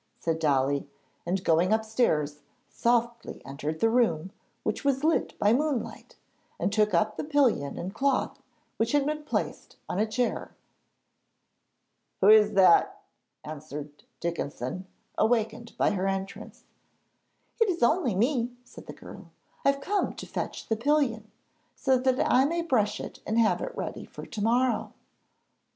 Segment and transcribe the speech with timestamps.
[0.19, 0.87] said Dolly,
[1.27, 4.31] and, going upstairs, softly entered the room,
[4.63, 6.15] which was lit by moonlight,
[6.59, 8.41] and took up the pillion and cloth,
[8.77, 10.55] which had been placed on a chair.
[12.19, 12.99] 'Who is that?'
[13.45, 13.75] asked
[14.19, 14.87] Dickinson,
[15.19, 16.63] awakened by her entrance.
[17.61, 19.29] 'It is only me,' said the girl;
[19.63, 21.29] 'I've come to fetch the pillion,
[21.75, 24.93] so that I may brush it and have it ready for to morrow.'